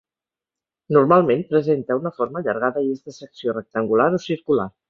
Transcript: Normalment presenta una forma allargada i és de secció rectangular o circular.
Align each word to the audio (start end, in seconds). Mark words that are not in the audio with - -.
Normalment 0.97 1.43
presenta 1.51 1.99
una 2.01 2.13
forma 2.17 2.43
allargada 2.43 2.85
i 2.87 2.91
és 2.97 3.07
de 3.11 3.17
secció 3.21 3.57
rectangular 3.59 4.13
o 4.21 4.27
circular. 4.29 4.71